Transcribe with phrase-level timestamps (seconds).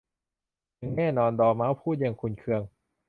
[0.79, 2.61] หนึ่งแน่นอน !'ดอร์เม้าส์พูดอย่างขุ่นเคือง